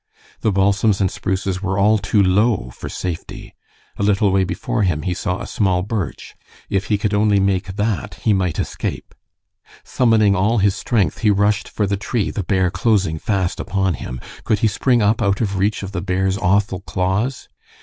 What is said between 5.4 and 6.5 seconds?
small birch.